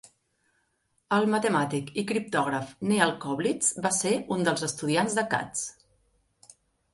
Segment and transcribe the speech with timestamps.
[1.17, 5.69] El matemàtic i criptògraf Neal Koblitz va ser un dels estudiants de Katz.